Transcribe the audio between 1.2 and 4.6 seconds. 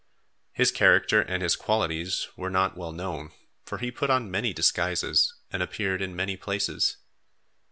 and his qualities were not well known, for he put on many